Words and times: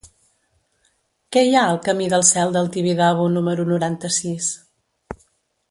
Què 1.35 1.43
hi 1.49 1.53
ha 1.57 1.65
al 1.73 1.77
camí 1.89 2.07
del 2.15 2.25
Cel 2.31 2.55
del 2.57 2.71
Tibidabo 2.77 3.29
número 3.37 3.67
noranta-sis? 3.73 4.49